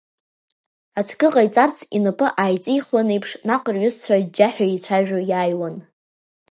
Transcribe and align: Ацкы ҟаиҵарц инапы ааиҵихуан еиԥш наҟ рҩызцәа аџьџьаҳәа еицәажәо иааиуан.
Ацкы 0.99 1.27
ҟаиҵарц 1.33 1.77
инапы 1.97 2.27
ааиҵихуан 2.41 3.07
еиԥш 3.13 3.31
наҟ 3.47 3.63
рҩызцәа 3.73 4.15
аџьџьаҳәа 4.17 4.65
еицәажәо 4.67 5.19
иааиуан. 5.29 5.75